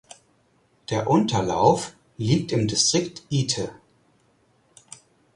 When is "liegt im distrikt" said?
2.17-3.21